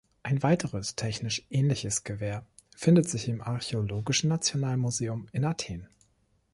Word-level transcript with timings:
Ein 0.23 0.41
weiteres, 0.41 0.95
technisch 0.95 1.45
ähnliches 1.51 2.03
Gewehr 2.03 2.43
findet 2.75 3.07
sich 3.07 3.27
im 3.29 3.39
Archäologischen 3.39 4.29
Nationalmuseum 4.29 5.27
in 5.31 5.45
Athen. 5.45 5.89